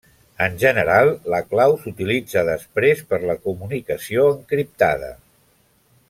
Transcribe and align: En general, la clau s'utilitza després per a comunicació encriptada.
En 0.43 0.53
general, 0.61 1.09
la 1.33 1.41
clau 1.51 1.75
s'utilitza 1.83 2.45
després 2.49 3.05
per 3.13 3.19
a 3.35 3.39
comunicació 3.47 4.25
encriptada. 4.33 5.13